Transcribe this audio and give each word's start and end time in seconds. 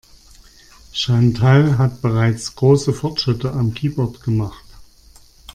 Chantal 0.93 1.77
hat 1.77 2.01
bereits 2.01 2.55
große 2.55 2.91
Fortschritte 2.91 3.51
am 3.53 3.75
Keyboard 3.75 4.23
gemacht. 4.23 4.65